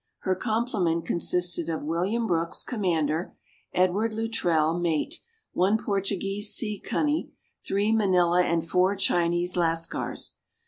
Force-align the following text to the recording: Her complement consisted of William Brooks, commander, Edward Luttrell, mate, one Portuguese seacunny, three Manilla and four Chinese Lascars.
Her 0.21 0.33
complement 0.33 1.05
consisted 1.05 1.69
of 1.69 1.83
William 1.83 2.25
Brooks, 2.25 2.63
commander, 2.63 3.35
Edward 3.71 4.15
Luttrell, 4.15 4.79
mate, 4.79 5.19
one 5.53 5.77
Portuguese 5.77 6.55
seacunny, 6.57 7.29
three 7.63 7.91
Manilla 7.91 8.43
and 8.43 8.67
four 8.67 8.95
Chinese 8.95 9.55
Lascars. 9.55 10.37